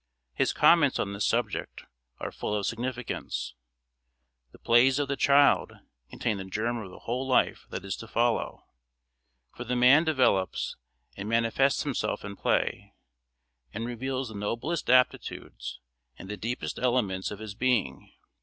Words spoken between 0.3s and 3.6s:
His comments on this subject are full of significance: